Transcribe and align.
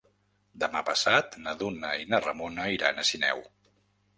Demà 0.63 0.81
passat 0.87 1.37
na 1.47 1.53
Duna 1.59 1.91
i 2.05 2.09
na 2.15 2.21
Ramona 2.25 2.67
iran 2.79 2.99
a 2.99 3.07
Sineu. 3.11 3.45